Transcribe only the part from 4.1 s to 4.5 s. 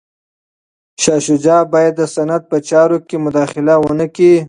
کړي.